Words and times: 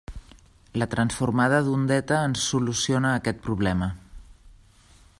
La 0.81 0.87
transformada 0.93 1.59
d'ondeta 1.67 2.23
ens 2.31 2.47
soluciona 2.53 3.13
aquest 3.19 3.45
problema. 3.49 3.95